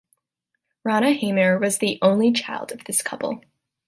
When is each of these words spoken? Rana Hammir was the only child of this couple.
Rana 0.83 1.11
Hammir 1.13 1.61
was 1.61 1.77
the 1.77 1.99
only 2.01 2.31
child 2.31 2.71
of 2.71 2.85
this 2.85 3.03
couple. 3.03 3.43